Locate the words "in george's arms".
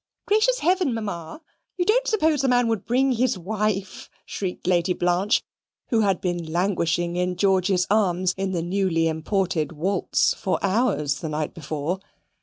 7.17-8.33